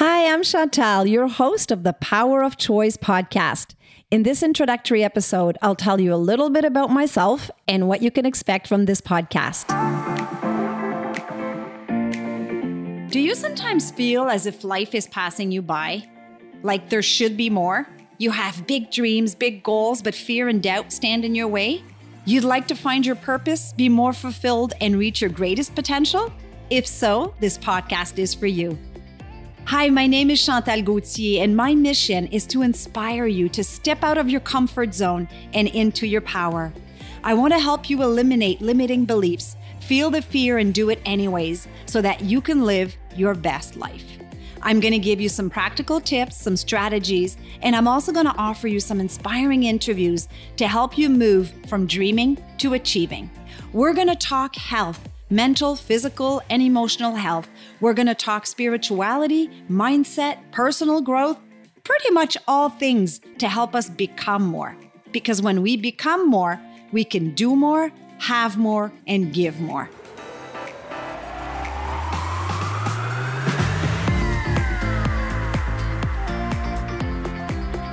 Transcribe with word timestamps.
Hi, 0.00 0.32
I'm 0.32 0.42
Chantal, 0.42 1.04
your 1.06 1.28
host 1.28 1.70
of 1.70 1.82
the 1.82 1.92
Power 1.92 2.42
of 2.42 2.56
Choice 2.56 2.96
podcast. 2.96 3.74
In 4.10 4.22
this 4.22 4.42
introductory 4.42 5.04
episode, 5.04 5.58
I'll 5.60 5.74
tell 5.74 6.00
you 6.00 6.14
a 6.14 6.16
little 6.16 6.48
bit 6.48 6.64
about 6.64 6.88
myself 6.88 7.50
and 7.68 7.86
what 7.86 8.00
you 8.00 8.10
can 8.10 8.24
expect 8.24 8.66
from 8.66 8.86
this 8.86 9.02
podcast. 9.02 9.68
Do 13.10 13.20
you 13.20 13.34
sometimes 13.34 13.90
feel 13.90 14.30
as 14.30 14.46
if 14.46 14.64
life 14.64 14.94
is 14.94 15.06
passing 15.08 15.52
you 15.52 15.60
by? 15.60 16.08
Like 16.62 16.88
there 16.88 17.02
should 17.02 17.36
be 17.36 17.50
more? 17.50 17.86
You 18.16 18.30
have 18.30 18.66
big 18.66 18.90
dreams, 18.90 19.34
big 19.34 19.62
goals, 19.62 20.00
but 20.00 20.14
fear 20.14 20.48
and 20.48 20.62
doubt 20.62 20.94
stand 20.94 21.26
in 21.26 21.34
your 21.34 21.48
way? 21.48 21.84
You'd 22.24 22.44
like 22.44 22.66
to 22.68 22.74
find 22.74 23.04
your 23.04 23.16
purpose, 23.16 23.74
be 23.74 23.90
more 23.90 24.14
fulfilled, 24.14 24.72
and 24.80 24.96
reach 24.96 25.20
your 25.20 25.28
greatest 25.28 25.74
potential? 25.74 26.32
If 26.70 26.86
so, 26.86 27.34
this 27.38 27.58
podcast 27.58 28.18
is 28.18 28.32
for 28.32 28.46
you. 28.46 28.78
Hi, 29.70 29.88
my 29.88 30.08
name 30.08 30.30
is 30.30 30.44
Chantal 30.44 30.82
Gauthier, 30.82 31.44
and 31.44 31.56
my 31.56 31.76
mission 31.76 32.26
is 32.26 32.44
to 32.46 32.62
inspire 32.62 33.28
you 33.28 33.48
to 33.50 33.62
step 33.62 34.02
out 34.02 34.18
of 34.18 34.28
your 34.28 34.40
comfort 34.40 34.92
zone 34.92 35.28
and 35.54 35.68
into 35.68 36.08
your 36.08 36.22
power. 36.22 36.72
I 37.22 37.34
want 37.34 37.52
to 37.52 37.60
help 37.60 37.88
you 37.88 38.02
eliminate 38.02 38.60
limiting 38.60 39.04
beliefs, 39.04 39.56
feel 39.78 40.10
the 40.10 40.22
fear, 40.22 40.58
and 40.58 40.74
do 40.74 40.90
it 40.90 41.00
anyways 41.04 41.68
so 41.86 42.02
that 42.02 42.20
you 42.20 42.40
can 42.40 42.64
live 42.64 42.96
your 43.14 43.36
best 43.36 43.76
life. 43.76 44.18
I'm 44.60 44.80
going 44.80 44.90
to 44.90 44.98
give 44.98 45.20
you 45.20 45.28
some 45.28 45.48
practical 45.48 46.00
tips, 46.00 46.36
some 46.36 46.56
strategies, 46.56 47.36
and 47.62 47.76
I'm 47.76 47.86
also 47.86 48.10
going 48.10 48.26
to 48.26 48.36
offer 48.36 48.66
you 48.66 48.80
some 48.80 48.98
inspiring 48.98 49.62
interviews 49.62 50.26
to 50.56 50.66
help 50.66 50.98
you 50.98 51.08
move 51.08 51.52
from 51.68 51.86
dreaming 51.86 52.42
to 52.58 52.74
achieving. 52.74 53.30
We're 53.72 53.94
going 53.94 54.08
to 54.08 54.16
talk 54.16 54.56
health 54.56 55.08
mental, 55.30 55.76
physical, 55.76 56.42
and 56.50 56.60
emotional 56.60 57.14
health. 57.14 57.48
We're 57.80 57.94
going 57.94 58.08
to 58.08 58.14
talk 58.14 58.46
spirituality, 58.46 59.48
mindset, 59.70 60.38
personal 60.50 61.00
growth, 61.00 61.38
pretty 61.84 62.10
much 62.10 62.36
all 62.46 62.68
things 62.68 63.20
to 63.38 63.48
help 63.48 63.74
us 63.74 63.88
become 63.88 64.42
more. 64.42 64.76
Because 65.12 65.40
when 65.40 65.62
we 65.62 65.76
become 65.76 66.28
more, 66.28 66.60
we 66.92 67.04
can 67.04 67.34
do 67.34 67.56
more, 67.56 67.90
have 68.18 68.58
more, 68.58 68.92
and 69.06 69.32
give 69.32 69.60
more. 69.60 69.88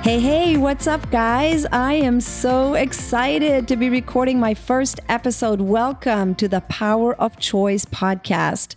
Hey, 0.08 0.20
hey, 0.20 0.56
what's 0.56 0.86
up, 0.86 1.10
guys? 1.10 1.66
I 1.66 1.92
am 1.92 2.22
so 2.22 2.72
excited 2.72 3.68
to 3.68 3.76
be 3.76 3.90
recording 3.90 4.40
my 4.40 4.54
first 4.54 5.00
episode. 5.06 5.60
Welcome 5.60 6.34
to 6.36 6.48
the 6.48 6.62
Power 6.62 7.14
of 7.16 7.36
Choice 7.36 7.84
podcast. 7.84 8.74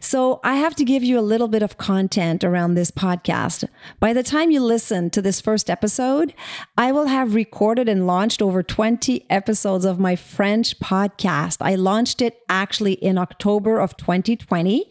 So, 0.00 0.40
I 0.42 0.56
have 0.56 0.74
to 0.74 0.84
give 0.84 1.04
you 1.04 1.16
a 1.16 1.20
little 1.20 1.46
bit 1.46 1.62
of 1.62 1.78
content 1.78 2.42
around 2.42 2.74
this 2.74 2.90
podcast. 2.90 3.68
By 4.00 4.12
the 4.12 4.24
time 4.24 4.50
you 4.50 4.60
listen 4.60 5.10
to 5.10 5.22
this 5.22 5.40
first 5.40 5.70
episode, 5.70 6.34
I 6.76 6.90
will 6.90 7.06
have 7.06 7.36
recorded 7.36 7.88
and 7.88 8.04
launched 8.04 8.42
over 8.42 8.64
20 8.64 9.26
episodes 9.30 9.84
of 9.84 10.00
my 10.00 10.16
French 10.16 10.80
podcast. 10.80 11.58
I 11.60 11.76
launched 11.76 12.20
it 12.20 12.42
actually 12.48 12.94
in 12.94 13.16
October 13.16 13.78
of 13.78 13.96
2020. 13.96 14.90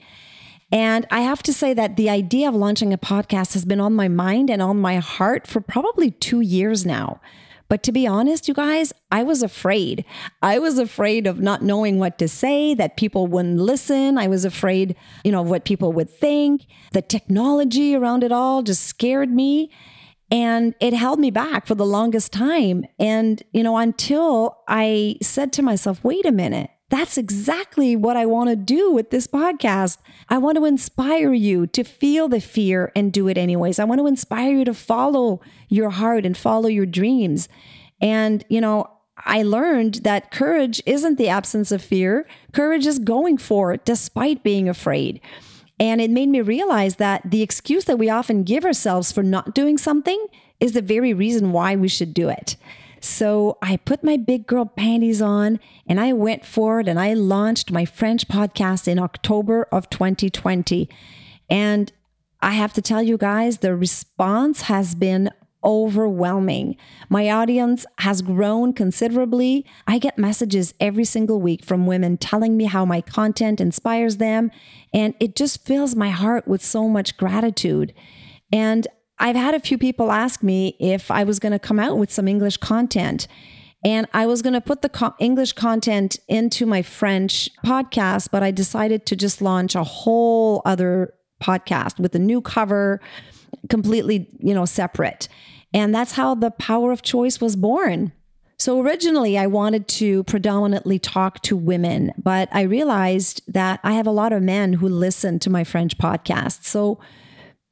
And 0.74 1.06
I 1.12 1.20
have 1.20 1.44
to 1.44 1.54
say 1.54 1.76
that 1.76 1.98
the 1.98 2.10
idea 2.10 2.50
of 2.50 2.56
launching 2.56 2.92
a 2.94 2.98
podcast 2.98 3.54
has 3.54 3.64
been 3.64 3.80
on 3.80 3.94
my 3.94 4.08
mind 4.08 4.50
and 4.50 4.60
on 4.60 4.82
my 4.82 4.98
heart 4.98 5.46
for 5.46 5.62
probably 5.62 6.10
two 6.10 6.42
years 6.42 6.84
now. 6.84 7.22
But 7.70 7.84
to 7.84 7.92
be 7.92 8.08
honest, 8.08 8.48
you 8.48 8.56
guys, 8.56 8.92
I 9.12 9.22
was 9.22 9.44
afraid. 9.44 10.04
I 10.42 10.58
was 10.58 10.80
afraid 10.80 11.28
of 11.28 11.40
not 11.40 11.62
knowing 11.62 12.00
what 12.00 12.18
to 12.18 12.28
say, 12.28 12.74
that 12.74 12.98
people 12.98 13.28
wouldn't 13.28 13.60
listen. 13.60 14.18
I 14.18 14.26
was 14.28 14.46
afraid, 14.46 14.96
you 15.24 15.32
know, 15.32 15.42
of 15.42 15.50
what 15.50 15.64
people 15.64 15.94
would 15.94 16.10
think. 16.10 16.66
The 16.92 17.04
technology 17.04 17.96
around 17.96 18.24
it 18.24 18.32
all 18.32 18.64
just 18.64 18.84
scared 18.84 19.32
me. 19.32 19.70
And 20.32 20.74
it 20.80 20.94
held 20.94 21.20
me 21.20 21.30
back 21.30 21.68
for 21.68 21.76
the 21.76 21.86
longest 21.86 22.32
time. 22.32 22.86
And, 22.98 23.44
you 23.54 23.62
know, 23.62 23.78
until 23.78 24.58
I 24.68 25.18
said 25.22 25.54
to 25.54 25.62
myself, 25.62 26.04
wait 26.04 26.26
a 26.26 26.32
minute, 26.32 26.72
that's 26.90 27.18
exactly 27.18 27.96
what 27.96 28.18
I 28.18 28.26
want 28.26 28.50
to 28.50 28.56
do 28.56 28.92
with 28.92 29.10
this 29.10 29.26
podcast. 29.26 29.98
I 30.30 30.38
want 30.38 30.58
to 30.58 30.66
inspire 30.66 31.34
you 31.34 31.66
to 31.68 31.84
feel 31.84 32.28
the 32.28 32.42
fear 32.42 32.92
and 32.96 33.12
do 33.12 33.28
it 33.28 33.38
anyways. 33.38 33.80
I 33.80 33.86
want 33.86 34.00
to 34.00 34.08
inspire 34.08 34.56
you 34.56 34.66
to 34.66 34.74
follow 34.74 35.42
your 35.70 35.90
heart 35.90 36.26
and 36.26 36.38
follow 36.38 36.68
your 36.68 36.86
dreams. 36.86 37.50
And, 38.02 38.46
you 38.50 38.62
know, 38.62 38.90
I 39.18 39.44
learned 39.44 39.96
that 40.04 40.32
courage 40.32 40.82
isn't 40.86 41.18
the 41.18 41.30
absence 41.30 41.72
of 41.72 41.82
fear, 41.82 42.28
courage 42.52 42.86
is 42.86 43.00
going 43.00 43.38
for 43.38 43.74
it 43.74 43.86
despite 43.86 44.44
being 44.44 44.68
afraid. 44.68 45.22
And 45.80 46.00
it 46.02 46.12
made 46.12 46.30
me 46.30 46.42
realize 46.42 46.98
that 46.98 47.22
the 47.26 47.42
excuse 47.42 47.86
that 47.86 47.98
we 47.98 48.10
often 48.10 48.44
give 48.44 48.66
ourselves 48.66 49.12
for 49.12 49.24
not 49.24 49.56
doing 49.56 49.78
something 49.78 50.28
is 50.60 50.74
the 50.74 50.82
very 50.82 51.14
reason 51.14 51.52
why 51.52 51.76
we 51.76 51.88
should 51.88 52.14
do 52.14 52.30
it. 52.30 52.56
So 53.04 53.58
I 53.62 53.76
put 53.76 54.02
my 54.02 54.16
big 54.16 54.48
girl 54.48 54.66
panties 54.66 55.22
on 55.22 55.60
and 55.86 56.00
I 56.00 56.14
went 56.14 56.46
for 56.46 56.80
it 56.80 56.88
and 56.88 56.98
I 56.98 57.14
launched 57.14 57.70
my 57.70 57.84
French 57.84 58.30
podcast 58.30 58.88
in 58.88 58.98
October 58.98 59.64
of 59.74 59.90
2020. 59.90 60.90
And 61.50 61.92
I 62.42 62.52
have 62.52 62.72
to 62.74 62.82
tell 62.82 63.04
you 63.04 63.18
guys, 63.18 63.58
the 63.58 63.76
response 63.76 64.62
has 64.64 64.96
been 64.96 65.30
overwhelming. 65.66 66.78
My 67.10 67.30
audience 67.30 67.86
has 68.00 68.22
grown 68.22 68.72
considerably. 68.72 69.66
I 69.86 69.98
get 69.98 70.18
messages 70.18 70.74
every 70.80 71.06
single 71.06 71.42
week 71.42 71.66
from 71.66 71.86
women 71.86 72.16
telling 72.18 72.56
me 72.56 72.66
how 72.66 72.86
my 72.86 73.02
content 73.02 73.60
inspires 73.60 74.18
them, 74.18 74.52
and 74.94 75.14
it 75.20 75.36
just 75.36 75.66
fills 75.66 75.96
my 75.96 76.10
heart 76.10 76.48
with 76.48 76.64
so 76.64 76.88
much 76.88 77.18
gratitude. 77.18 77.94
And 78.52 78.88
I've 79.20 79.36
had 79.36 79.54
a 79.54 79.60
few 79.60 79.78
people 79.78 80.12
ask 80.12 80.44
me 80.44 80.76
if 80.80 81.12
I 81.12 81.24
was 81.24 81.40
going 81.40 81.52
to 81.52 81.60
come 81.60 81.80
out 81.80 81.98
with 81.98 82.12
some 82.12 82.28
English 82.28 82.58
content. 82.58 83.28
And 83.86 84.08
I 84.14 84.26
was 84.26 84.42
going 84.42 84.54
to 84.54 84.62
put 84.62 84.82
the 84.82 84.90
co- 84.90 85.14
English 85.20 85.54
content 85.54 86.18
into 86.28 86.66
my 86.66 86.82
French 86.82 87.50
podcast, 87.66 88.30
but 88.32 88.42
I 88.42 88.52
decided 88.52 89.06
to 89.08 89.16
just 89.16 89.42
launch 89.42 89.76
a 89.76 89.84
whole 89.84 90.62
other 90.66 91.14
podcast 91.42 92.00
with 92.00 92.16
a 92.16 92.20
new 92.20 92.42
cover, 92.42 93.02
completely, 93.70 94.30
you 94.40 94.54
know, 94.54 94.66
separate. 94.66 95.28
And 95.74 95.94
that's 95.94 96.14
how 96.14 96.36
the 96.36 96.52
power 96.52 96.92
of 96.92 97.02
choice 97.02 97.42
was 97.42 97.56
born. 97.56 98.14
So 98.58 98.80
originally, 98.80 99.38
I 99.38 99.48
wanted 99.48 99.88
to 99.90 100.24
predominantly 100.24 101.00
talk 101.00 101.42
to 101.42 101.58
women, 101.58 102.14
but 102.18 102.48
I 102.52 102.62
realized 102.62 103.42
that 103.48 103.80
I 103.84 103.94
have 103.94 104.08
a 104.08 104.12
lot 104.12 104.32
of 104.32 104.42
men 104.42 104.74
who 104.74 104.88
listen 104.88 105.40
to 105.40 105.50
my 105.50 105.66
French 105.66 105.98
podcast. 105.98 106.64
So 106.64 107.00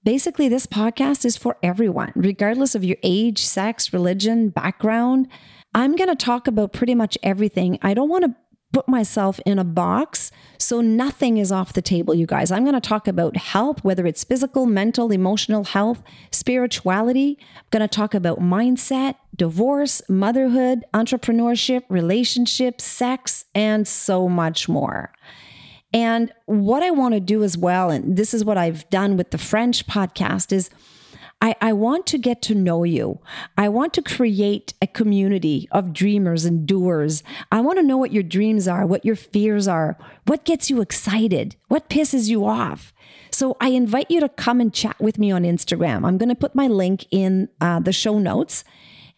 Basically, 0.03 0.49
this 0.49 0.65
podcast 0.65 1.25
is 1.25 1.37
for 1.37 1.57
everyone, 1.61 2.11
regardless 2.15 2.73
of 2.73 2.83
your 2.83 2.97
age, 3.03 3.45
sex, 3.45 3.93
religion, 3.93 4.49
background. 4.49 5.27
I'm 5.75 5.95
going 5.95 6.09
to 6.09 6.15
talk 6.15 6.47
about 6.47 6.73
pretty 6.73 6.95
much 6.95 7.19
everything. 7.21 7.77
I 7.83 7.93
don't 7.93 8.09
want 8.09 8.23
to 8.25 8.35
put 8.73 8.87
myself 8.87 9.39
in 9.45 9.59
a 9.59 9.63
box. 9.63 10.31
So 10.57 10.81
nothing 10.81 11.37
is 11.37 11.51
off 11.51 11.73
the 11.73 11.83
table, 11.83 12.15
you 12.15 12.25
guys. 12.25 12.51
I'm 12.51 12.63
going 12.63 12.73
to 12.73 12.81
talk 12.81 13.07
about 13.07 13.37
health, 13.37 13.83
whether 13.83 14.07
it's 14.07 14.23
physical, 14.23 14.65
mental, 14.65 15.11
emotional 15.11 15.65
health, 15.65 16.01
spirituality. 16.31 17.37
I'm 17.57 17.63
going 17.69 17.87
to 17.87 17.87
talk 17.87 18.15
about 18.15 18.39
mindset, 18.39 19.17
divorce, 19.35 20.01
motherhood, 20.09 20.83
entrepreneurship, 20.95 21.83
relationships, 21.89 22.85
sex, 22.85 23.45
and 23.53 23.87
so 23.87 24.27
much 24.27 24.67
more. 24.67 25.13
And 25.93 26.31
what 26.45 26.83
I 26.83 26.91
want 26.91 27.13
to 27.13 27.19
do 27.19 27.43
as 27.43 27.57
well, 27.57 27.89
and 27.89 28.15
this 28.15 28.33
is 28.33 28.45
what 28.45 28.57
I've 28.57 28.89
done 28.89 29.17
with 29.17 29.31
the 29.31 29.37
French 29.37 29.87
podcast, 29.87 30.51
is 30.51 30.69
I, 31.41 31.55
I, 31.59 31.73
want 31.73 32.05
to 32.07 32.19
get 32.19 32.41
to 32.43 32.55
know 32.55 32.83
you. 32.83 33.19
I 33.57 33.67
want 33.67 33.95
to 33.95 34.03
create 34.03 34.75
a 34.79 34.85
community 34.85 35.67
of 35.71 35.91
dreamers 35.91 36.45
and 36.45 36.67
doers. 36.67 37.23
I 37.51 37.61
want 37.61 37.79
to 37.79 37.83
know 37.83 37.97
what 37.97 38.13
your 38.13 38.21
dreams 38.21 38.67
are, 38.67 38.85
what 38.85 39.03
your 39.03 39.15
fears 39.15 39.67
are, 39.67 39.97
what 40.27 40.45
gets 40.45 40.69
you 40.69 40.81
excited, 40.81 41.55
what 41.67 41.89
pisses 41.89 42.29
you 42.29 42.45
off. 42.45 42.93
So 43.31 43.57
I 43.59 43.69
invite 43.69 44.11
you 44.11 44.19
to 44.19 44.29
come 44.29 44.61
and 44.61 44.71
chat 44.71 44.99
with 44.99 45.17
me 45.17 45.31
on 45.31 45.43
Instagram. 45.43 46.05
I'm 46.05 46.19
going 46.19 46.29
to 46.29 46.35
put 46.35 46.53
my 46.53 46.67
link 46.67 47.07
in 47.09 47.49
uh, 47.59 47.79
the 47.79 47.93
show 47.93 48.19
notes. 48.19 48.63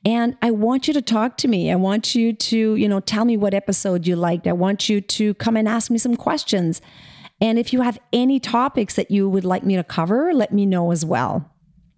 And 0.05 0.35
I 0.41 0.51
want 0.51 0.87
you 0.87 0.93
to 0.93 1.01
talk 1.01 1.37
to 1.37 1.47
me. 1.47 1.71
I 1.71 1.75
want 1.75 2.13
you 2.13 2.33
to, 2.33 2.75
you 2.75 2.89
know, 2.89 2.99
tell 2.99 3.25
me 3.25 3.37
what 3.37 3.53
episode 3.53 4.05
you 4.05 4.15
liked. 4.15 4.47
I 4.47 4.53
want 4.53 4.89
you 4.89 4.99
to 4.99 5.33
come 5.35 5.55
and 5.55 5.67
ask 5.67 5.89
me 5.89 5.97
some 5.97 6.15
questions. 6.15 6.81
And 7.39 7.57
if 7.57 7.73
you 7.73 7.81
have 7.81 7.99
any 8.11 8.39
topics 8.39 8.95
that 8.95 9.11
you 9.11 9.29
would 9.29 9.45
like 9.45 9.63
me 9.63 9.75
to 9.75 9.83
cover, 9.83 10.33
let 10.33 10.53
me 10.53 10.65
know 10.65 10.91
as 10.91 11.05
well. 11.05 11.49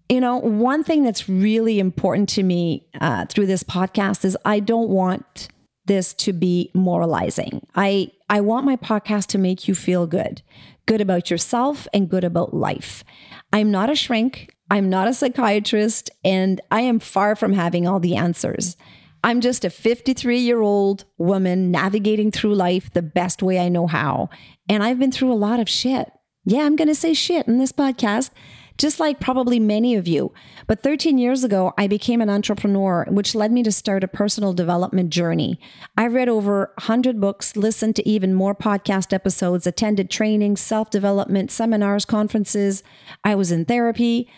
You 0.08 0.20
know, 0.20 0.36
one 0.36 0.84
thing 0.84 1.02
that's 1.02 1.28
really 1.28 1.80
important 1.80 2.28
to 2.30 2.44
me 2.44 2.88
uh, 3.00 3.26
through 3.26 3.46
this 3.46 3.64
podcast 3.64 4.24
is 4.24 4.36
I 4.44 4.60
don't 4.60 4.88
want 4.88 5.48
this 5.86 6.14
to 6.14 6.32
be 6.32 6.70
moralizing. 6.74 7.66
I 7.74 8.10
I 8.28 8.40
want 8.40 8.66
my 8.66 8.76
podcast 8.76 9.26
to 9.28 9.38
make 9.38 9.68
you 9.68 9.74
feel 9.74 10.06
good, 10.06 10.42
good 10.86 11.00
about 11.00 11.30
yourself 11.30 11.86
and 11.94 12.08
good 12.08 12.24
about 12.24 12.54
life. 12.54 13.04
I'm 13.52 13.70
not 13.70 13.90
a 13.90 13.94
shrink. 13.94 14.55
I'm 14.70 14.90
not 14.90 15.08
a 15.08 15.14
psychiatrist 15.14 16.10
and 16.24 16.60
I 16.70 16.82
am 16.82 16.98
far 16.98 17.36
from 17.36 17.52
having 17.52 17.86
all 17.86 18.00
the 18.00 18.16
answers. 18.16 18.76
I'm 19.22 19.40
just 19.40 19.64
a 19.64 19.70
53 19.70 20.38
year 20.38 20.60
old 20.60 21.04
woman 21.18 21.70
navigating 21.70 22.30
through 22.30 22.54
life 22.54 22.92
the 22.92 23.02
best 23.02 23.42
way 23.42 23.58
I 23.58 23.68
know 23.68 23.86
how. 23.86 24.30
And 24.68 24.82
I've 24.82 24.98
been 24.98 25.12
through 25.12 25.32
a 25.32 25.34
lot 25.34 25.60
of 25.60 25.68
shit. 25.68 26.10
Yeah, 26.44 26.60
I'm 26.60 26.76
going 26.76 26.88
to 26.88 26.94
say 26.94 27.12
shit 27.12 27.46
in 27.48 27.58
this 27.58 27.72
podcast 27.72 28.30
just 28.78 29.00
like 29.00 29.20
probably 29.20 29.58
many 29.58 29.94
of 29.94 30.06
you. 30.06 30.32
But 30.66 30.82
13 30.82 31.18
years 31.18 31.44
ago, 31.44 31.72
I 31.78 31.86
became 31.86 32.20
an 32.20 32.30
entrepreneur, 32.30 33.06
which 33.08 33.34
led 33.34 33.52
me 33.52 33.62
to 33.62 33.72
start 33.72 34.04
a 34.04 34.08
personal 34.08 34.52
development 34.52 35.10
journey. 35.10 35.58
I 35.96 36.06
read 36.06 36.28
over 36.28 36.72
100 36.78 37.20
books, 37.20 37.56
listened 37.56 37.96
to 37.96 38.08
even 38.08 38.34
more 38.34 38.54
podcast 38.54 39.12
episodes, 39.12 39.66
attended 39.66 40.10
trainings, 40.10 40.60
self 40.60 40.90
development, 40.90 41.50
seminars, 41.50 42.04
conferences. 42.04 42.82
I 43.24 43.34
was 43.34 43.50
in 43.50 43.64
therapy. 43.64 44.28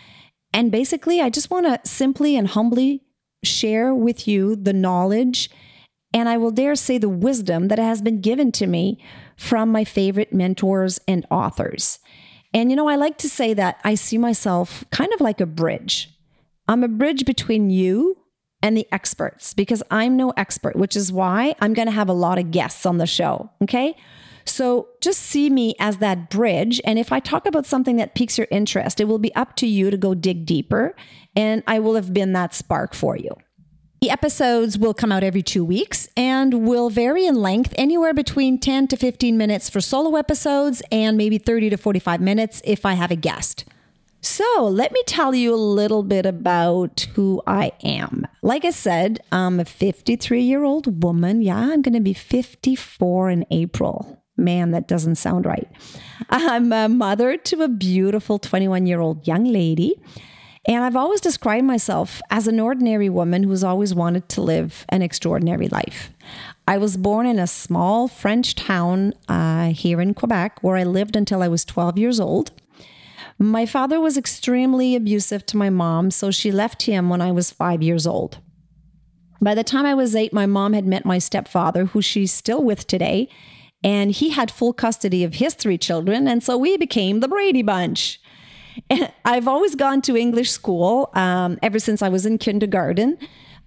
And 0.52 0.72
basically, 0.72 1.20
I 1.20 1.30
just 1.30 1.50
want 1.50 1.66
to 1.66 1.88
simply 1.88 2.36
and 2.36 2.48
humbly 2.48 3.04
share 3.44 3.94
with 3.94 4.26
you 4.26 4.56
the 4.56 4.72
knowledge 4.72 5.50
and 6.14 6.28
I 6.28 6.36
will 6.36 6.50
dare 6.50 6.74
say 6.74 6.98
the 6.98 7.08
wisdom 7.08 7.68
that 7.68 7.78
has 7.78 8.00
been 8.00 8.20
given 8.20 8.50
to 8.52 8.66
me 8.66 9.02
from 9.36 9.70
my 9.70 9.84
favorite 9.84 10.32
mentors 10.32 10.98
and 11.06 11.26
authors. 11.30 11.98
And 12.54 12.70
you 12.70 12.76
know, 12.76 12.88
I 12.88 12.96
like 12.96 13.18
to 13.18 13.28
say 13.28 13.52
that 13.54 13.80
I 13.84 13.94
see 13.94 14.16
myself 14.16 14.84
kind 14.90 15.12
of 15.12 15.20
like 15.20 15.40
a 15.40 15.46
bridge. 15.46 16.10
I'm 16.66 16.82
a 16.82 16.88
bridge 16.88 17.24
between 17.24 17.70
you 17.70 18.16
and 18.62 18.76
the 18.76 18.86
experts 18.90 19.52
because 19.54 19.82
I'm 19.90 20.16
no 20.16 20.30
expert, 20.30 20.76
which 20.76 20.96
is 20.96 21.12
why 21.12 21.54
I'm 21.60 21.74
going 21.74 21.86
to 21.86 21.92
have 21.92 22.08
a 22.08 22.14
lot 22.14 22.38
of 22.38 22.50
guests 22.50 22.86
on 22.86 22.98
the 22.98 23.06
show. 23.06 23.50
Okay. 23.62 23.94
So 24.48 24.88
just 25.00 25.20
see 25.20 25.50
me 25.50 25.74
as 25.78 25.98
that 25.98 26.30
bridge. 26.30 26.80
And 26.84 26.98
if 26.98 27.12
I 27.12 27.20
talk 27.20 27.46
about 27.46 27.66
something 27.66 27.96
that 27.96 28.14
piques 28.14 28.38
your 28.38 28.48
interest, 28.50 29.00
it 29.00 29.04
will 29.04 29.18
be 29.18 29.34
up 29.34 29.56
to 29.56 29.66
you 29.66 29.90
to 29.90 29.96
go 29.96 30.14
dig 30.14 30.46
deeper. 30.46 30.94
And 31.36 31.62
I 31.66 31.78
will 31.78 31.94
have 31.94 32.12
been 32.12 32.32
that 32.32 32.54
spark 32.54 32.94
for 32.94 33.16
you. 33.16 33.30
The 34.00 34.10
episodes 34.10 34.78
will 34.78 34.94
come 34.94 35.10
out 35.10 35.24
every 35.24 35.42
two 35.42 35.64
weeks 35.64 36.08
and 36.16 36.66
will 36.66 36.88
vary 36.88 37.26
in 37.26 37.34
length 37.34 37.74
anywhere 37.76 38.14
between 38.14 38.60
10 38.60 38.86
to 38.88 38.96
15 38.96 39.36
minutes 39.36 39.68
for 39.68 39.80
solo 39.80 40.16
episodes 40.16 40.82
and 40.92 41.16
maybe 41.16 41.36
30 41.36 41.70
to 41.70 41.76
45 41.76 42.20
minutes 42.20 42.62
if 42.64 42.86
I 42.86 42.92
have 42.92 43.10
a 43.10 43.16
guest. 43.16 43.64
So, 44.20 44.68
let 44.68 44.92
me 44.92 45.02
tell 45.06 45.34
you 45.34 45.54
a 45.54 45.56
little 45.56 46.02
bit 46.02 46.26
about 46.26 47.06
who 47.14 47.40
I 47.46 47.72
am. 47.84 48.26
Like 48.42 48.64
I 48.64 48.70
said, 48.70 49.20
I'm 49.30 49.60
a 49.60 49.64
53 49.64 50.42
year 50.42 50.64
old 50.64 51.02
woman. 51.02 51.40
Yeah, 51.40 51.56
I'm 51.56 51.82
going 51.82 51.94
to 51.94 52.00
be 52.00 52.14
54 52.14 53.30
in 53.30 53.46
April. 53.50 54.22
Man, 54.38 54.70
that 54.70 54.86
doesn't 54.86 55.16
sound 55.16 55.44
right. 55.44 55.68
I'm 56.30 56.72
a 56.72 56.88
mother 56.88 57.36
to 57.36 57.62
a 57.62 57.68
beautiful 57.68 58.38
21 58.38 58.86
year 58.86 59.00
old 59.00 59.26
young 59.26 59.44
lady. 59.44 60.00
And 60.66 60.84
I've 60.84 60.96
always 60.96 61.20
described 61.20 61.66
myself 61.66 62.20
as 62.30 62.46
an 62.46 62.60
ordinary 62.60 63.08
woman 63.08 63.42
who's 63.42 63.64
always 63.64 63.94
wanted 63.94 64.28
to 64.30 64.42
live 64.42 64.84
an 64.90 65.02
extraordinary 65.02 65.68
life. 65.68 66.10
I 66.68 66.76
was 66.78 66.96
born 66.96 67.26
in 67.26 67.38
a 67.38 67.46
small 67.46 68.06
French 68.06 68.54
town 68.54 69.14
uh, 69.28 69.70
here 69.70 70.00
in 70.00 70.14
Quebec 70.14 70.62
where 70.62 70.76
I 70.76 70.84
lived 70.84 71.16
until 71.16 71.42
I 71.42 71.48
was 71.48 71.64
12 71.64 71.98
years 71.98 72.20
old. 72.20 72.52
My 73.38 73.66
father 73.66 73.98
was 74.00 74.18
extremely 74.18 74.94
abusive 74.94 75.46
to 75.46 75.56
my 75.56 75.70
mom, 75.70 76.10
so 76.10 76.30
she 76.30 76.52
left 76.52 76.82
him 76.82 77.08
when 77.08 77.22
I 77.22 77.32
was 77.32 77.50
five 77.50 77.82
years 77.82 78.06
old. 78.06 78.38
By 79.40 79.54
the 79.54 79.64
time 79.64 79.86
I 79.86 79.94
was 79.94 80.14
eight, 80.16 80.32
my 80.32 80.46
mom 80.46 80.72
had 80.72 80.86
met 80.86 81.04
my 81.04 81.18
stepfather, 81.18 81.86
who 81.86 82.02
she's 82.02 82.32
still 82.32 82.62
with 82.62 82.86
today, 82.86 83.28
and 83.82 84.10
he 84.10 84.30
had 84.30 84.50
full 84.50 84.72
custody 84.72 85.24
of 85.24 85.34
his 85.34 85.54
three 85.54 85.78
children, 85.78 86.26
and 86.28 86.42
so 86.42 86.56
we 86.56 86.76
became 86.76 87.20
the 87.20 87.28
Brady 87.28 87.62
Bunch. 87.62 88.20
I've 89.24 89.48
always 89.48 89.74
gone 89.74 90.02
to 90.02 90.16
English 90.16 90.50
school 90.50 91.10
um, 91.14 91.58
ever 91.62 91.78
since 91.78 92.02
I 92.02 92.08
was 92.08 92.26
in 92.26 92.38
kindergarten. 92.38 93.18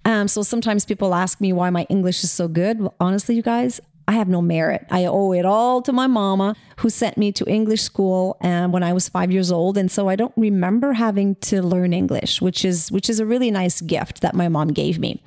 Um, 0.05 0.27
so 0.27 0.41
sometimes 0.41 0.85
people 0.85 1.13
ask 1.13 1.39
me 1.41 1.53
why 1.53 1.69
my 1.69 1.85
English 1.89 2.23
is 2.23 2.31
so 2.31 2.47
good. 2.47 2.79
Well, 2.79 2.95
honestly, 2.99 3.35
you 3.35 3.41
guys, 3.41 3.79
I 4.07 4.13
have 4.13 4.27
no 4.27 4.41
merit. 4.41 4.85
I 4.89 5.05
owe 5.05 5.31
it 5.31 5.45
all 5.45 5.81
to 5.83 5.93
my 5.93 6.07
mama 6.07 6.55
who 6.77 6.89
sent 6.89 7.17
me 7.17 7.31
to 7.33 7.45
English 7.45 7.81
school 7.81 8.37
um, 8.41 8.71
when 8.71 8.83
I 8.83 8.93
was 8.93 9.07
five 9.07 9.31
years 9.31 9.51
old, 9.51 9.77
and 9.77 9.91
so 9.91 10.09
I 10.09 10.15
don't 10.15 10.33
remember 10.35 10.93
having 10.93 11.35
to 11.35 11.61
learn 11.61 11.93
English, 11.93 12.41
which 12.41 12.65
is 12.65 12.91
which 12.91 13.09
is 13.09 13.19
a 13.19 13.25
really 13.25 13.51
nice 13.51 13.79
gift 13.79 14.21
that 14.21 14.33
my 14.33 14.49
mom 14.49 14.69
gave 14.69 14.99
me. 14.99 15.21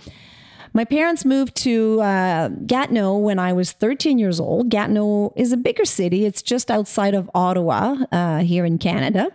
My 0.77 0.85
parents 0.85 1.25
moved 1.25 1.55
to 1.59 2.01
uh, 2.01 2.49
Gatineau 2.67 3.17
when 3.19 3.39
I 3.39 3.53
was 3.53 3.71
13 3.71 4.19
years 4.19 4.41
old. 4.41 4.71
Gatineau 4.71 5.33
is 5.37 5.53
a 5.53 5.57
bigger 5.57 5.85
city; 5.85 6.27
it's 6.27 6.43
just 6.43 6.69
outside 6.69 7.15
of 7.15 7.31
Ottawa 7.33 7.97
uh, 8.11 8.39
here 8.41 8.65
in 8.65 8.79
Canada. 8.79 9.29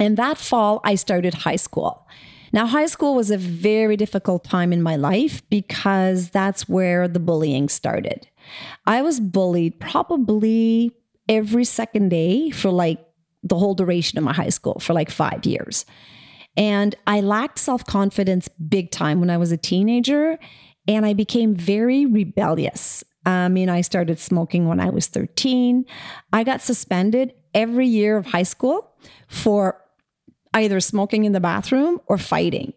And 0.00 0.16
that 0.16 0.38
fall, 0.38 0.80
I 0.82 0.94
started 0.94 1.34
high 1.34 1.56
school. 1.56 2.06
Now, 2.52 2.66
high 2.66 2.86
school 2.86 3.14
was 3.14 3.30
a 3.30 3.36
very 3.36 3.98
difficult 3.98 4.44
time 4.44 4.72
in 4.72 4.82
my 4.82 4.96
life 4.96 5.42
because 5.50 6.30
that's 6.30 6.66
where 6.66 7.06
the 7.06 7.20
bullying 7.20 7.68
started. 7.68 8.26
I 8.86 9.02
was 9.02 9.20
bullied 9.20 9.78
probably 9.78 10.92
every 11.28 11.64
second 11.64 12.08
day 12.08 12.50
for 12.50 12.70
like 12.70 13.04
the 13.42 13.58
whole 13.58 13.74
duration 13.74 14.16
of 14.16 14.24
my 14.24 14.32
high 14.32 14.48
school 14.48 14.78
for 14.80 14.94
like 14.94 15.10
five 15.10 15.44
years. 15.44 15.84
And 16.56 16.94
I 17.06 17.20
lacked 17.20 17.58
self 17.58 17.84
confidence 17.84 18.48
big 18.48 18.90
time 18.90 19.20
when 19.20 19.30
I 19.30 19.36
was 19.36 19.52
a 19.52 19.56
teenager. 19.56 20.38
And 20.88 21.04
I 21.04 21.14
became 21.14 21.54
very 21.54 22.06
rebellious. 22.06 23.02
I 23.24 23.48
mean, 23.48 23.68
I 23.68 23.80
started 23.80 24.20
smoking 24.20 24.68
when 24.68 24.78
I 24.78 24.88
was 24.88 25.08
13. 25.08 25.84
I 26.32 26.44
got 26.44 26.62
suspended 26.62 27.34
every 27.54 27.88
year 27.88 28.16
of 28.16 28.26
high 28.26 28.44
school 28.44 28.92
for 29.26 29.82
either 30.54 30.78
smoking 30.78 31.24
in 31.24 31.32
the 31.32 31.40
bathroom 31.40 32.00
or 32.06 32.18
fighting. 32.18 32.72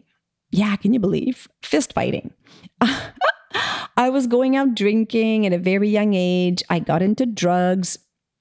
Yeah, 0.50 0.74
can 0.74 0.92
you 0.92 0.98
believe? 0.98 1.48
Fist 1.62 1.92
fighting. 1.92 2.32
I 3.96 4.10
was 4.10 4.26
going 4.26 4.56
out 4.56 4.74
drinking 4.74 5.46
at 5.46 5.52
a 5.52 5.58
very 5.58 5.88
young 5.88 6.14
age. 6.14 6.62
I 6.68 6.80
got 6.80 7.02
into 7.02 7.26
drugs. 7.26 7.98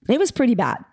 It 0.09 0.19
was 0.19 0.31
pretty 0.31 0.55
bad. 0.55 0.83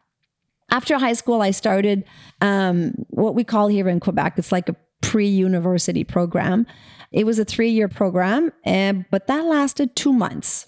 After 0.71 0.99
high 0.99 1.13
school, 1.13 1.43
I 1.43 1.53
started 1.53 2.05
um, 2.41 2.93
what 3.09 3.35
we 3.35 3.45
call 3.45 3.69
here 3.69 3.89
in 3.89 4.01
Quebec, 4.01 4.35
it's 4.37 4.53
like 4.53 4.69
a 4.69 4.77
pre 5.01 5.27
university 5.27 6.05
program. 6.05 6.67
It 7.13 7.25
was 7.25 7.39
a 7.39 7.45
three 7.45 7.71
year 7.71 7.89
program, 7.89 8.53
and, 8.65 9.05
but 9.11 9.27
that 9.29 9.45
lasted 9.45 9.95
two 9.95 10.13
months. 10.13 10.67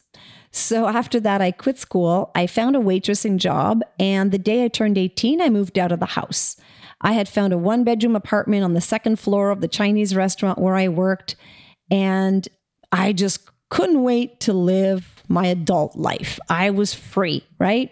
So 0.51 0.87
after 0.87 1.21
that, 1.21 1.43
I 1.43 1.51
quit 1.51 1.79
school. 1.79 2.31
I 2.35 2.47
found 2.47 2.75
a 2.75 2.81
waitressing 2.81 3.37
job. 3.37 3.83
And 3.99 4.33
the 4.33 4.39
day 4.39 4.65
I 4.65 4.69
turned 4.69 4.97
18, 4.97 5.41
I 5.41 5.51
moved 5.51 5.79
out 5.79 5.93
of 5.93 6.01
the 6.01 6.07
house. 6.07 6.57
I 7.01 7.13
had 7.13 7.29
found 7.29 7.53
a 7.53 7.59
one 7.59 7.85
bedroom 7.85 8.17
apartment 8.17 8.65
on 8.65 8.75
the 8.75 8.81
second 8.81 9.19
floor 9.19 9.51
of 9.51 9.61
the 9.61 9.69
Chinese 9.69 10.17
restaurant 10.17 10.59
where 10.59 10.75
I 10.75 10.89
worked. 10.89 11.37
And 11.91 12.49
I 12.91 13.13
just 13.13 13.49
couldn't 13.71 14.03
wait 14.03 14.41
to 14.41 14.53
live 14.53 15.23
my 15.29 15.47
adult 15.47 15.97
life. 15.97 16.39
I 16.49 16.71
was 16.71 16.95
free, 16.95 17.45
right? 17.59 17.91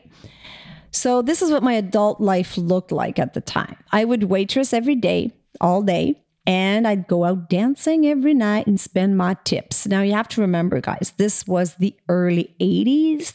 So, 0.96 1.20
this 1.20 1.42
is 1.42 1.50
what 1.50 1.62
my 1.62 1.74
adult 1.74 2.22
life 2.22 2.56
looked 2.56 2.90
like 2.90 3.18
at 3.18 3.34
the 3.34 3.42
time. 3.42 3.76
I 3.92 4.06
would 4.06 4.24
waitress 4.24 4.72
every 4.72 4.94
day, 4.94 5.30
all 5.60 5.82
day, 5.82 6.22
and 6.46 6.88
I'd 6.88 7.06
go 7.06 7.24
out 7.24 7.50
dancing 7.50 8.06
every 8.06 8.32
night 8.32 8.66
and 8.66 8.80
spend 8.80 9.18
my 9.18 9.36
tips. 9.44 9.86
Now, 9.86 10.00
you 10.00 10.14
have 10.14 10.28
to 10.28 10.40
remember, 10.40 10.80
guys, 10.80 11.12
this 11.18 11.46
was 11.46 11.74
the 11.74 11.94
early 12.08 12.56
80s. 12.62 13.34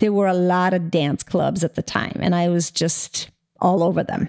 There 0.00 0.12
were 0.12 0.26
a 0.26 0.34
lot 0.34 0.74
of 0.74 0.90
dance 0.90 1.22
clubs 1.22 1.62
at 1.62 1.76
the 1.76 1.82
time, 1.82 2.18
and 2.20 2.34
I 2.34 2.48
was 2.48 2.72
just 2.72 3.30
all 3.60 3.84
over 3.84 4.02
them. 4.02 4.28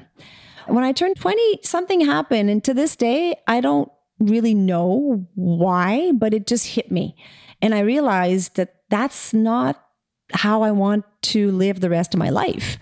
When 0.67 0.84
I 0.84 0.91
turned 0.91 1.15
20, 1.15 1.62
something 1.63 2.01
happened. 2.01 2.51
And 2.51 2.63
to 2.63 2.75
this 2.75 2.96
day, 2.96 3.38
I 3.48 3.60
don't 3.60 3.91
really 4.19 4.53
know 4.53 5.25
why, 5.34 6.12
but 6.12 6.31
it 6.31 6.46
just 6.46 6.67
hit 6.67 6.91
me. 6.91 7.15
And 7.60 7.74
I 7.74 7.79
realized 7.79 8.55
that 8.57 8.75
that's 8.89 9.34
not 9.34 9.84
how 10.34 10.62
I 10.62 10.72
want 10.72 11.05
to 11.24 11.51
live 11.51 11.79
the 11.79 11.89
rest 11.89 12.13
of 12.13 12.19
my 12.19 12.29
life. 12.29 12.77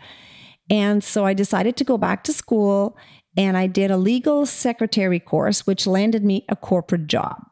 And 0.69 1.03
so 1.03 1.25
I 1.25 1.33
decided 1.33 1.75
to 1.77 1.83
go 1.83 1.97
back 1.97 2.23
to 2.23 2.33
school 2.33 2.97
and 3.37 3.57
I 3.57 3.67
did 3.67 3.91
a 3.91 3.97
legal 3.97 4.45
secretary 4.45 5.19
course, 5.19 5.67
which 5.67 5.85
landed 5.85 6.23
me 6.23 6.45
a 6.49 6.55
corporate 6.55 7.07
job. 7.07 7.43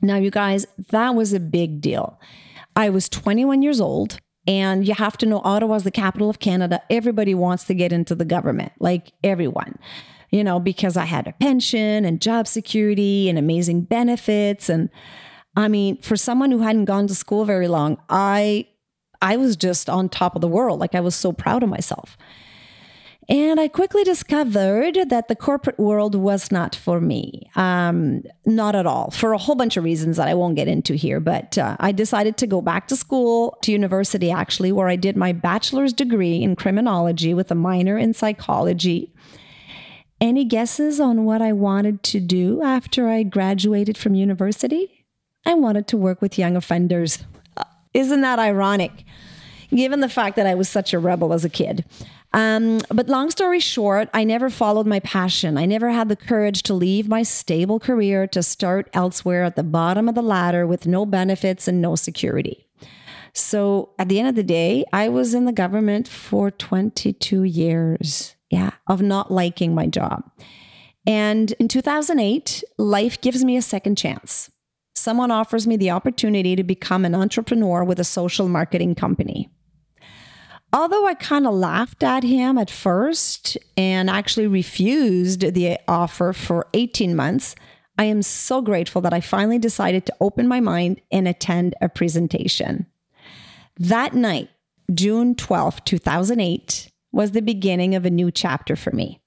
Now, 0.00 0.16
you 0.16 0.30
guys, 0.30 0.66
that 0.90 1.14
was 1.14 1.32
a 1.32 1.40
big 1.40 1.80
deal. 1.80 2.20
I 2.74 2.88
was 2.90 3.08
21 3.08 3.62
years 3.62 3.80
old. 3.80 4.18
And 4.46 4.86
you 4.86 4.94
have 4.94 5.16
to 5.18 5.26
know 5.26 5.40
Ottawa 5.44 5.76
is 5.76 5.84
the 5.84 5.90
capital 5.90 6.28
of 6.28 6.40
Canada. 6.40 6.82
Everybody 6.90 7.34
wants 7.34 7.64
to 7.64 7.74
get 7.74 7.92
into 7.92 8.14
the 8.14 8.24
government, 8.24 8.72
like 8.80 9.12
everyone, 9.22 9.78
you 10.30 10.42
know, 10.42 10.58
because 10.58 10.96
I 10.96 11.04
had 11.04 11.28
a 11.28 11.32
pension 11.32 12.04
and 12.04 12.20
job 12.20 12.48
security 12.48 13.28
and 13.28 13.38
amazing 13.38 13.82
benefits. 13.82 14.68
And 14.68 14.90
I 15.54 15.68
mean, 15.68 16.00
for 16.02 16.16
someone 16.16 16.50
who 16.50 16.58
hadn't 16.58 16.86
gone 16.86 17.06
to 17.06 17.14
school 17.14 17.44
very 17.44 17.68
long, 17.68 17.98
I 18.08 18.66
I 19.22 19.36
was 19.36 19.56
just 19.56 19.88
on 19.88 20.08
top 20.08 20.34
of 20.34 20.42
the 20.42 20.48
world. 20.48 20.80
Like 20.80 20.94
I 20.94 21.00
was 21.00 21.14
so 21.14 21.32
proud 21.32 21.62
of 21.62 21.68
myself. 21.68 22.18
And 23.28 23.60
I 23.60 23.68
quickly 23.68 24.02
discovered 24.02 25.08
that 25.08 25.28
the 25.28 25.36
corporate 25.36 25.78
world 25.78 26.16
was 26.16 26.50
not 26.50 26.74
for 26.74 27.00
me. 27.00 27.48
Um, 27.54 28.24
not 28.44 28.74
at 28.74 28.84
all, 28.84 29.12
for 29.12 29.32
a 29.32 29.38
whole 29.38 29.54
bunch 29.54 29.76
of 29.76 29.84
reasons 29.84 30.16
that 30.16 30.26
I 30.26 30.34
won't 30.34 30.56
get 30.56 30.66
into 30.66 30.94
here. 30.94 31.20
But 31.20 31.56
uh, 31.56 31.76
I 31.78 31.92
decided 31.92 32.36
to 32.38 32.48
go 32.48 32.60
back 32.60 32.88
to 32.88 32.96
school, 32.96 33.56
to 33.62 33.70
university 33.70 34.32
actually, 34.32 34.72
where 34.72 34.88
I 34.88 34.96
did 34.96 35.16
my 35.16 35.32
bachelor's 35.32 35.92
degree 35.92 36.42
in 36.42 36.56
criminology 36.56 37.32
with 37.32 37.50
a 37.52 37.54
minor 37.54 37.96
in 37.96 38.12
psychology. 38.12 39.14
Any 40.20 40.44
guesses 40.44 40.98
on 40.98 41.24
what 41.24 41.40
I 41.40 41.52
wanted 41.52 42.02
to 42.04 42.20
do 42.20 42.62
after 42.62 43.08
I 43.08 43.22
graduated 43.22 43.96
from 43.96 44.14
university? 44.14 45.06
I 45.46 45.54
wanted 45.54 45.86
to 45.88 45.96
work 45.96 46.20
with 46.20 46.38
young 46.38 46.56
offenders. 46.56 47.24
Isn't 47.94 48.20
that 48.22 48.38
ironic? 48.38 49.04
Given 49.74 50.00
the 50.00 50.08
fact 50.08 50.36
that 50.36 50.46
I 50.46 50.54
was 50.54 50.68
such 50.68 50.92
a 50.92 50.98
rebel 50.98 51.32
as 51.32 51.44
a 51.44 51.48
kid. 51.48 51.84
Um, 52.34 52.80
but 52.88 53.08
long 53.08 53.30
story 53.30 53.60
short, 53.60 54.08
I 54.14 54.24
never 54.24 54.48
followed 54.48 54.86
my 54.86 55.00
passion. 55.00 55.58
I 55.58 55.66
never 55.66 55.90
had 55.90 56.08
the 56.08 56.16
courage 56.16 56.62
to 56.64 56.74
leave 56.74 57.08
my 57.08 57.22
stable 57.22 57.78
career 57.78 58.26
to 58.28 58.42
start 58.42 58.88
elsewhere 58.94 59.44
at 59.44 59.56
the 59.56 59.62
bottom 59.62 60.08
of 60.08 60.14
the 60.14 60.22
ladder 60.22 60.66
with 60.66 60.86
no 60.86 61.04
benefits 61.04 61.68
and 61.68 61.82
no 61.82 61.94
security. 61.94 62.66
So 63.34 63.90
at 63.98 64.08
the 64.08 64.18
end 64.18 64.28
of 64.28 64.34
the 64.34 64.42
day, 64.42 64.84
I 64.92 65.08
was 65.08 65.34
in 65.34 65.44
the 65.44 65.52
government 65.52 66.08
for 66.08 66.50
22 66.50 67.44
years, 67.44 68.34
yeah, 68.50 68.72
of 68.86 69.00
not 69.02 69.30
liking 69.30 69.74
my 69.74 69.86
job. 69.86 70.30
And 71.06 71.52
in 71.52 71.68
2008, 71.68 72.62
life 72.78 73.20
gives 73.20 73.44
me 73.44 73.56
a 73.56 73.62
second 73.62 73.96
chance. 73.96 74.50
Someone 74.94 75.30
offers 75.30 75.66
me 75.66 75.76
the 75.76 75.90
opportunity 75.90 76.54
to 76.56 76.62
become 76.62 77.04
an 77.04 77.14
entrepreneur 77.14 77.82
with 77.82 77.98
a 77.98 78.04
social 78.04 78.48
marketing 78.48 78.94
company. 78.94 79.50
Although 80.72 81.06
I 81.06 81.14
kind 81.14 81.46
of 81.46 81.54
laughed 81.54 82.02
at 82.02 82.22
him 82.22 82.56
at 82.56 82.70
first 82.70 83.58
and 83.76 84.08
actually 84.08 84.46
refused 84.46 85.52
the 85.52 85.78
offer 85.86 86.32
for 86.32 86.66
18 86.72 87.14
months, 87.14 87.54
I 87.98 88.04
am 88.04 88.22
so 88.22 88.62
grateful 88.62 89.02
that 89.02 89.12
I 89.12 89.20
finally 89.20 89.58
decided 89.58 90.06
to 90.06 90.16
open 90.20 90.48
my 90.48 90.60
mind 90.60 91.00
and 91.10 91.28
attend 91.28 91.74
a 91.82 91.90
presentation. 91.90 92.86
That 93.78 94.14
night, 94.14 94.48
June 94.94 95.34
12, 95.34 95.84
2008, 95.84 96.90
was 97.12 97.32
the 97.32 97.42
beginning 97.42 97.94
of 97.94 98.06
a 98.06 98.10
new 98.10 98.30
chapter 98.30 98.76
for 98.76 98.92
me. 98.92 99.20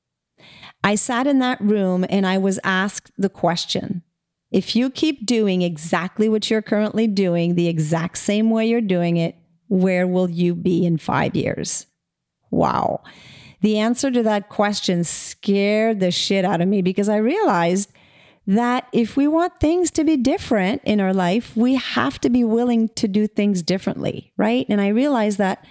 I 0.84 0.96
sat 0.96 1.28
in 1.28 1.40
that 1.40 1.62
room 1.62 2.06
and 2.10 2.26
I 2.26 2.40
was 2.40 2.60
asked 2.64 3.12
the 3.18 3.30
question 3.30 4.04
if 4.52 4.76
you 4.76 4.90
keep 4.90 5.26
doing 5.26 5.62
exactly 5.62 6.30
what 6.30 6.50
you're 6.50 6.62
currently 6.62 7.08
doing, 7.08 7.56
the 7.56 7.68
exact 7.68 8.18
same 8.18 8.50
way 8.50 8.68
you're 8.68 8.82
doing 8.82 9.18
it, 9.18 9.36
where 9.68 10.08
will 10.08 10.30
you 10.30 10.56
be 10.56 10.86
in 10.86 10.98
five 10.98 11.36
years? 11.36 11.88
Wow. 12.52 13.04
The 13.62 13.80
answer 13.80 14.12
to 14.12 14.24
that 14.24 14.50
question 14.50 15.04
scared 15.04 16.00
the 16.00 16.12
shit 16.12 16.46
out 16.46 16.62
of 16.62 16.68
me 16.68 16.82
because 16.82 17.10
I 17.10 17.18
realized 17.18 17.92
that 18.48 18.88
if 18.94 19.18
we 19.18 19.28
want 19.28 19.60
things 19.60 19.90
to 19.92 20.04
be 20.04 20.18
different 20.18 20.82
in 20.86 21.02
our 21.02 21.14
life, 21.14 21.58
we 21.58 21.76
have 21.76 22.22
to 22.22 22.30
be 22.30 22.44
willing 22.44 22.90
to 22.90 23.08
do 23.08 23.26
things 23.26 23.64
differently, 23.64 24.32
right? 24.38 24.68
And 24.70 24.80
I 24.80 24.90
realized 24.90 25.40
that, 25.40 25.66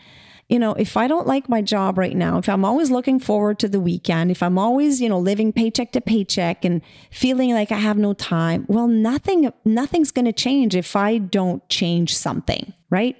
you 0.49 0.59
know, 0.59 0.75
if 0.75 0.97
I 0.97 1.09
don't 1.09 1.27
like 1.27 1.49
my 1.49 1.63
job 1.63 1.97
right 1.97 2.17
now, 2.17 2.39
if 2.39 2.49
I'm 2.49 2.65
always 2.65 2.91
looking 2.91 3.19
forward 3.19 3.59
to 3.61 3.69
the 3.69 3.81
weekend, 3.81 4.31
if 4.31 4.43
I'm 4.43 4.59
always, 4.59 5.01
you 5.01 5.09
know, 5.09 5.19
living 5.19 5.53
paycheck 5.53 5.93
to 5.93 6.01
paycheck 6.01 6.65
and 6.65 6.83
feeling 7.11 7.53
like 7.53 7.73
I 7.73 7.79
have 7.79 7.97
no 7.97 8.13
time, 8.13 8.67
well, 8.69 8.87
nothing 8.87 9.51
nothing's 9.65 10.11
going 10.11 10.27
to 10.27 10.33
change 10.33 10.75
if 10.75 10.97
I 10.97 11.19
don't 11.19 11.67
change 11.69 12.15
something, 12.15 12.75
right? 12.91 13.17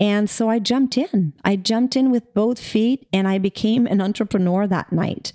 And 0.00 0.28
so 0.28 0.50
I 0.50 0.58
jumped 0.58 0.98
in. 0.98 1.32
I 1.44 1.56
jumped 1.56 1.96
in 1.96 2.10
with 2.10 2.34
both 2.34 2.58
feet 2.58 3.06
and 3.12 3.28
I 3.28 3.38
became 3.38 3.86
an 3.86 4.00
entrepreneur 4.00 4.66
that 4.66 4.92
night. 4.92 5.32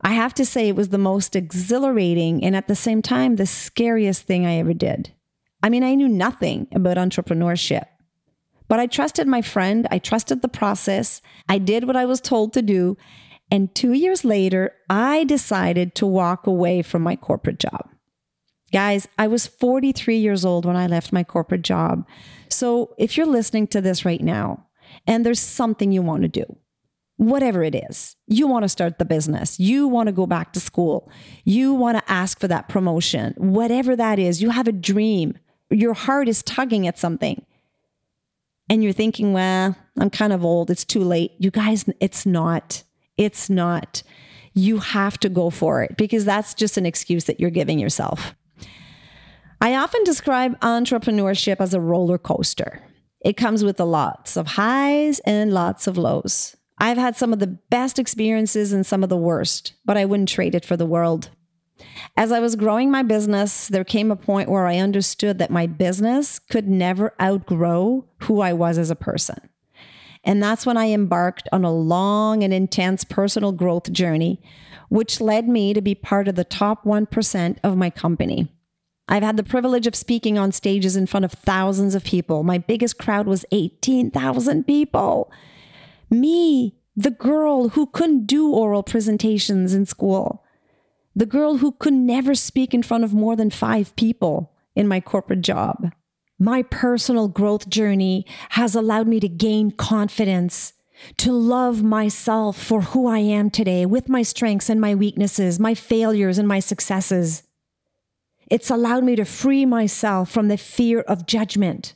I 0.00 0.12
have 0.12 0.34
to 0.34 0.44
say, 0.44 0.68
it 0.68 0.76
was 0.76 0.88
the 0.88 0.98
most 0.98 1.36
exhilarating 1.36 2.44
and 2.44 2.56
at 2.56 2.68
the 2.68 2.74
same 2.74 3.02
time, 3.02 3.36
the 3.36 3.46
scariest 3.46 4.22
thing 4.22 4.46
I 4.46 4.56
ever 4.56 4.74
did. 4.74 5.12
I 5.62 5.70
mean, 5.70 5.82
I 5.82 5.94
knew 5.94 6.08
nothing 6.08 6.66
about 6.74 6.98
entrepreneurship, 6.98 7.86
but 8.68 8.80
I 8.80 8.86
trusted 8.86 9.26
my 9.26 9.42
friend. 9.42 9.86
I 9.90 9.98
trusted 9.98 10.42
the 10.42 10.48
process. 10.48 11.20
I 11.48 11.58
did 11.58 11.84
what 11.84 11.96
I 11.96 12.04
was 12.04 12.20
told 12.20 12.52
to 12.54 12.62
do. 12.62 12.96
And 13.50 13.74
two 13.74 13.92
years 13.92 14.24
later, 14.24 14.72
I 14.88 15.24
decided 15.24 15.94
to 15.96 16.06
walk 16.06 16.46
away 16.46 16.82
from 16.82 17.02
my 17.02 17.16
corporate 17.16 17.58
job. 17.58 17.88
Guys, 18.72 19.06
I 19.18 19.28
was 19.28 19.46
43 19.46 20.16
years 20.16 20.44
old 20.44 20.64
when 20.64 20.76
I 20.76 20.86
left 20.86 21.12
my 21.12 21.22
corporate 21.22 21.62
job. 21.62 22.04
So 22.48 22.94
if 22.98 23.16
you're 23.16 23.26
listening 23.26 23.68
to 23.68 23.80
this 23.80 24.04
right 24.04 24.22
now 24.22 24.66
and 25.06 25.24
there's 25.24 25.40
something 25.40 25.92
you 25.92 26.02
want 26.02 26.22
to 26.22 26.28
do, 26.28 26.44
whatever 27.16 27.62
it 27.62 27.74
is, 27.74 28.16
you 28.26 28.48
want 28.48 28.64
to 28.64 28.68
start 28.68 28.98
the 28.98 29.04
business, 29.04 29.60
you 29.60 29.86
want 29.86 30.08
to 30.08 30.12
go 30.12 30.26
back 30.26 30.52
to 30.54 30.60
school, 30.60 31.08
you 31.44 31.72
want 31.74 31.98
to 31.98 32.10
ask 32.10 32.40
for 32.40 32.48
that 32.48 32.68
promotion, 32.68 33.34
whatever 33.36 33.94
that 33.94 34.18
is, 34.18 34.42
you 34.42 34.50
have 34.50 34.66
a 34.66 34.72
dream, 34.72 35.38
your 35.70 35.94
heart 35.94 36.28
is 36.28 36.42
tugging 36.42 36.86
at 36.88 36.98
something. 36.98 37.44
And 38.68 38.82
you're 38.82 38.92
thinking, 38.92 39.32
well, 39.32 39.76
I'm 39.98 40.10
kind 40.10 40.32
of 40.32 40.44
old. 40.44 40.70
It's 40.70 40.84
too 40.84 41.02
late. 41.02 41.32
You 41.38 41.50
guys, 41.50 41.84
it's 42.00 42.24
not. 42.24 42.82
It's 43.16 43.50
not. 43.50 44.02
You 44.54 44.78
have 44.78 45.18
to 45.20 45.28
go 45.28 45.50
for 45.50 45.82
it 45.82 45.96
because 45.96 46.24
that's 46.24 46.54
just 46.54 46.76
an 46.76 46.86
excuse 46.86 47.24
that 47.24 47.40
you're 47.40 47.50
giving 47.50 47.78
yourself. 47.78 48.34
I 49.60 49.74
often 49.76 50.04
describe 50.04 50.58
entrepreneurship 50.60 51.56
as 51.60 51.74
a 51.74 51.80
roller 51.80 52.18
coaster. 52.18 52.82
It 53.20 53.36
comes 53.36 53.64
with 53.64 53.80
a 53.80 53.84
lots 53.84 54.36
of 54.36 54.46
highs 54.46 55.20
and 55.20 55.52
lots 55.52 55.86
of 55.86 55.96
lows. 55.96 56.56
I've 56.78 56.98
had 56.98 57.16
some 57.16 57.32
of 57.32 57.38
the 57.38 57.46
best 57.46 57.98
experiences 57.98 58.72
and 58.72 58.84
some 58.84 59.02
of 59.02 59.08
the 59.08 59.16
worst, 59.16 59.74
but 59.84 59.96
I 59.96 60.04
wouldn't 60.04 60.28
trade 60.28 60.54
it 60.54 60.64
for 60.64 60.76
the 60.76 60.86
world. 60.86 61.30
As 62.16 62.30
I 62.30 62.40
was 62.40 62.56
growing 62.56 62.90
my 62.90 63.02
business, 63.02 63.68
there 63.68 63.84
came 63.84 64.10
a 64.10 64.16
point 64.16 64.48
where 64.48 64.66
I 64.66 64.78
understood 64.78 65.38
that 65.38 65.50
my 65.50 65.66
business 65.66 66.38
could 66.38 66.68
never 66.68 67.14
outgrow 67.20 68.06
who 68.22 68.40
I 68.40 68.52
was 68.52 68.78
as 68.78 68.90
a 68.90 68.96
person. 68.96 69.50
And 70.22 70.42
that's 70.42 70.64
when 70.64 70.76
I 70.76 70.86
embarked 70.86 71.48
on 71.52 71.64
a 71.64 71.72
long 71.72 72.42
and 72.42 72.54
intense 72.54 73.04
personal 73.04 73.52
growth 73.52 73.92
journey, 73.92 74.40
which 74.88 75.20
led 75.20 75.48
me 75.48 75.74
to 75.74 75.82
be 75.82 75.94
part 75.94 76.28
of 76.28 76.34
the 76.34 76.44
top 76.44 76.84
1% 76.84 77.58
of 77.62 77.76
my 77.76 77.90
company. 77.90 78.48
I've 79.06 79.22
had 79.22 79.36
the 79.36 79.42
privilege 79.42 79.86
of 79.86 79.94
speaking 79.94 80.38
on 80.38 80.52
stages 80.52 80.96
in 80.96 81.06
front 81.06 81.24
of 81.24 81.32
thousands 81.32 81.94
of 81.94 82.04
people. 82.04 82.42
My 82.42 82.56
biggest 82.56 82.96
crowd 82.96 83.26
was 83.26 83.44
18,000 83.52 84.66
people. 84.66 85.30
Me, 86.08 86.74
the 86.96 87.10
girl 87.10 87.70
who 87.70 87.86
couldn't 87.86 88.26
do 88.26 88.50
oral 88.50 88.82
presentations 88.82 89.74
in 89.74 89.84
school, 89.84 90.43
the 91.14 91.26
girl 91.26 91.58
who 91.58 91.72
could 91.72 91.92
never 91.92 92.34
speak 92.34 92.74
in 92.74 92.82
front 92.82 93.04
of 93.04 93.14
more 93.14 93.36
than 93.36 93.50
five 93.50 93.94
people 93.96 94.52
in 94.74 94.88
my 94.88 95.00
corporate 95.00 95.42
job. 95.42 95.92
My 96.38 96.62
personal 96.62 97.28
growth 97.28 97.68
journey 97.68 98.26
has 98.50 98.74
allowed 98.74 99.06
me 99.06 99.20
to 99.20 99.28
gain 99.28 99.70
confidence, 99.70 100.72
to 101.18 101.32
love 101.32 101.82
myself 101.82 102.60
for 102.60 102.80
who 102.80 103.06
I 103.06 103.18
am 103.18 103.50
today, 103.50 103.86
with 103.86 104.08
my 104.08 104.22
strengths 104.22 104.68
and 104.68 104.80
my 104.80 104.94
weaknesses, 104.94 105.60
my 105.60 105.74
failures 105.74 106.38
and 106.38 106.48
my 106.48 106.58
successes. 106.58 107.44
It's 108.50 108.70
allowed 108.70 109.04
me 109.04 109.16
to 109.16 109.24
free 109.24 109.64
myself 109.64 110.30
from 110.30 110.48
the 110.48 110.58
fear 110.58 111.00
of 111.00 111.26
judgment. 111.26 111.94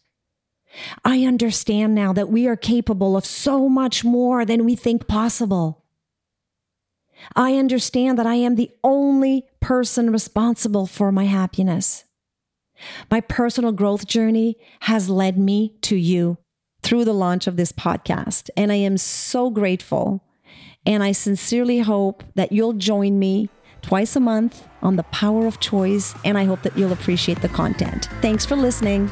I 1.04 1.24
understand 1.24 1.94
now 1.94 2.12
that 2.12 2.28
we 2.28 2.46
are 2.46 2.56
capable 2.56 3.16
of 3.16 3.26
so 3.26 3.68
much 3.68 4.04
more 4.04 4.44
than 4.44 4.64
we 4.64 4.76
think 4.76 5.08
possible. 5.08 5.77
I 7.34 7.56
understand 7.56 8.18
that 8.18 8.26
I 8.26 8.34
am 8.34 8.56
the 8.56 8.70
only 8.84 9.44
person 9.60 10.10
responsible 10.10 10.86
for 10.86 11.12
my 11.12 11.24
happiness. 11.24 12.04
My 13.10 13.20
personal 13.20 13.72
growth 13.72 14.06
journey 14.06 14.56
has 14.80 15.10
led 15.10 15.36
me 15.38 15.74
to 15.82 15.96
you 15.96 16.38
through 16.82 17.04
the 17.04 17.12
launch 17.12 17.46
of 17.46 17.56
this 17.56 17.72
podcast, 17.72 18.50
and 18.56 18.70
I 18.70 18.76
am 18.76 18.96
so 18.98 19.50
grateful. 19.50 20.22
And 20.86 21.02
I 21.02 21.12
sincerely 21.12 21.80
hope 21.80 22.22
that 22.34 22.52
you'll 22.52 22.72
join 22.72 23.18
me 23.18 23.50
twice 23.82 24.16
a 24.16 24.20
month 24.20 24.66
on 24.80 24.96
the 24.96 25.02
power 25.04 25.46
of 25.46 25.60
choice, 25.60 26.14
and 26.24 26.38
I 26.38 26.44
hope 26.44 26.62
that 26.62 26.78
you'll 26.78 26.92
appreciate 26.92 27.42
the 27.42 27.48
content. 27.48 28.08
Thanks 28.22 28.46
for 28.46 28.56
listening. 28.56 29.10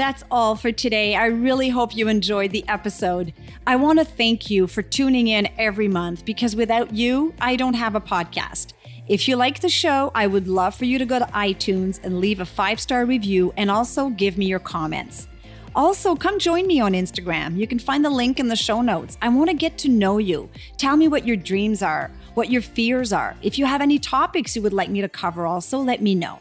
That's 0.00 0.24
all 0.30 0.56
for 0.56 0.72
today. 0.72 1.14
I 1.14 1.26
really 1.26 1.68
hope 1.68 1.94
you 1.94 2.08
enjoyed 2.08 2.52
the 2.52 2.66
episode. 2.68 3.34
I 3.66 3.76
want 3.76 3.98
to 3.98 4.04
thank 4.06 4.48
you 4.48 4.66
for 4.66 4.80
tuning 4.80 5.28
in 5.28 5.46
every 5.58 5.88
month 5.88 6.24
because 6.24 6.56
without 6.56 6.94
you, 6.94 7.34
I 7.38 7.54
don't 7.54 7.74
have 7.74 7.94
a 7.94 8.00
podcast. 8.00 8.72
If 9.08 9.28
you 9.28 9.36
like 9.36 9.60
the 9.60 9.68
show, 9.68 10.10
I 10.14 10.26
would 10.26 10.48
love 10.48 10.74
for 10.74 10.86
you 10.86 10.98
to 10.98 11.04
go 11.04 11.18
to 11.18 11.26
iTunes 11.26 12.02
and 12.02 12.18
leave 12.18 12.40
a 12.40 12.46
five 12.46 12.80
star 12.80 13.04
review 13.04 13.52
and 13.58 13.70
also 13.70 14.08
give 14.08 14.38
me 14.38 14.46
your 14.46 14.58
comments. 14.58 15.28
Also, 15.76 16.16
come 16.16 16.38
join 16.38 16.66
me 16.66 16.80
on 16.80 16.92
Instagram. 16.94 17.58
You 17.58 17.66
can 17.66 17.78
find 17.78 18.02
the 18.02 18.08
link 18.08 18.40
in 18.40 18.48
the 18.48 18.56
show 18.56 18.80
notes. 18.80 19.18
I 19.20 19.28
want 19.28 19.50
to 19.50 19.54
get 19.54 19.76
to 19.80 19.90
know 19.90 20.16
you. 20.16 20.48
Tell 20.78 20.96
me 20.96 21.08
what 21.08 21.26
your 21.26 21.36
dreams 21.36 21.82
are, 21.82 22.10
what 22.32 22.50
your 22.50 22.62
fears 22.62 23.12
are. 23.12 23.36
If 23.42 23.58
you 23.58 23.66
have 23.66 23.82
any 23.82 23.98
topics 23.98 24.56
you 24.56 24.62
would 24.62 24.72
like 24.72 24.88
me 24.88 25.02
to 25.02 25.10
cover, 25.10 25.44
also 25.44 25.78
let 25.78 26.00
me 26.00 26.14
know. 26.14 26.38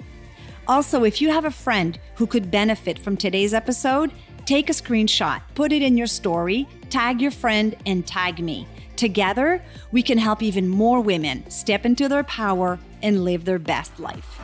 Also, 0.69 1.03
if 1.03 1.19
you 1.19 1.31
have 1.31 1.45
a 1.45 1.51
friend 1.51 1.97
who 2.13 2.27
could 2.27 2.51
benefit 2.51 2.99
from 2.99 3.17
today's 3.17 3.55
episode, 3.55 4.11
take 4.45 4.69
a 4.69 4.71
screenshot, 4.71 5.41
put 5.55 5.71
it 5.71 5.81
in 5.81 5.97
your 5.97 6.05
story, 6.05 6.67
tag 6.91 7.19
your 7.19 7.31
friend, 7.31 7.75
and 7.87 8.05
tag 8.05 8.37
me. 8.39 8.67
Together, 8.95 9.63
we 9.91 10.03
can 10.03 10.19
help 10.19 10.43
even 10.43 10.67
more 10.69 11.01
women 11.01 11.49
step 11.49 11.87
into 11.87 12.07
their 12.07 12.23
power 12.23 12.77
and 13.01 13.23
live 13.23 13.45
their 13.45 13.57
best 13.57 13.99
life. 13.99 14.38